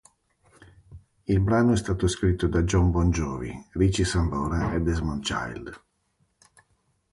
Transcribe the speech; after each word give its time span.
Il 1.25 1.39
brano 1.41 1.73
è 1.73 1.77
stato 1.77 2.07
scritto 2.07 2.47
da 2.47 2.63
Jon 2.63 2.89
Bon 2.89 3.11
Jovi, 3.11 3.53
Richie 3.73 4.03
Sambora 4.03 4.73
e 4.73 4.81
Desmond 4.81 5.21
Child. 5.23 5.81